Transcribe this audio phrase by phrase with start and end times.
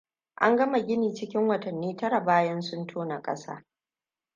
[0.35, 3.65] An gama gini cikin watanni tara bayan sun tona kasa.